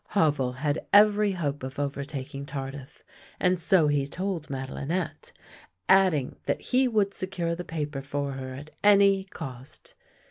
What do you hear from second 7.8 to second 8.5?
for